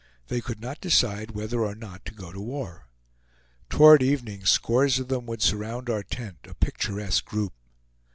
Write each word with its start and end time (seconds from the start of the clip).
They 0.29 0.41
could 0.41 0.59
not 0.59 0.81
decide 0.81 1.29
whether 1.35 1.61
or 1.63 1.75
not 1.75 2.05
to 2.05 2.13
go 2.15 2.31
to 2.31 2.41
war. 2.41 2.87
Toward 3.69 4.01
evening, 4.01 4.45
scores 4.45 4.97
of 4.97 5.09
them 5.09 5.27
would 5.27 5.43
surround 5.43 5.91
our 5.91 6.01
tent, 6.01 6.39
a 6.45 6.55
picturesque 6.55 7.25
group. 7.25 7.53